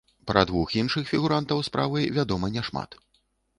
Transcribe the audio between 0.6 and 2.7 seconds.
іншых фігурантаў справы вядома